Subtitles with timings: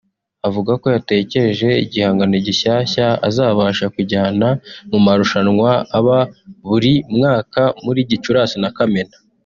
[0.47, 4.47] Avuga ko yatekereje igihangano gishyashya azabasha kujyana
[4.91, 6.19] mu marushanwa aba
[6.67, 9.15] buri mwaka muri Gicurasi na Kamena